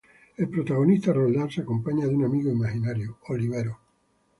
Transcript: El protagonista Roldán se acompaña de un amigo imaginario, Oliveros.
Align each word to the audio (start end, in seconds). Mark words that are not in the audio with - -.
El 0.35 0.49
protagonista 0.49 1.13
Roldán 1.13 1.51
se 1.51 1.61
acompaña 1.61 2.07
de 2.07 2.15
un 2.15 2.25
amigo 2.25 2.49
imaginario, 2.49 3.19
Oliveros. 3.27 3.77